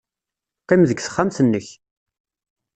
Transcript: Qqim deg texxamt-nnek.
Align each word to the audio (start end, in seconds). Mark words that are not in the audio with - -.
Qqim 0.61 0.81
deg 0.89 0.99
texxamt-nnek. 1.01 1.67